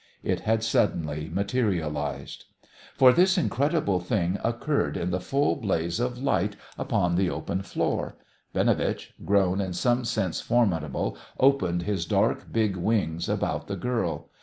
It 0.23 0.39
had 0.39 0.63
suddenly 0.63 1.29
materialised. 1.31 2.45
For 2.95 3.13
this 3.13 3.37
incredible 3.37 3.99
thing 3.99 4.39
occurred 4.43 4.97
in 4.97 5.11
the 5.11 5.19
full 5.19 5.55
blaze 5.57 5.99
of 5.99 6.17
light 6.17 6.55
upon 6.75 7.13
the 7.17 7.29
open 7.29 7.61
floor. 7.61 8.15
Binovitch, 8.51 9.13
grown 9.23 9.61
in 9.61 9.73
some 9.73 10.03
sense 10.03 10.41
formidable, 10.41 11.15
opened 11.39 11.83
his 11.83 12.07
dark, 12.07 12.51
big 12.51 12.77
wings 12.77 13.29
about 13.29 13.67
the 13.67 13.75
girl. 13.75 14.31